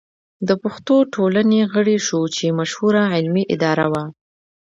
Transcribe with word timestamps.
د 0.47 0.49
پښتو 0.63 0.95
ټولنې 1.13 1.59
غړی 1.73 1.97
شو 2.07 2.21
چې 2.35 2.45
مشهوره 2.59 3.03
علمي 3.15 3.43
اداره 3.55 3.85
وه. 3.91 4.03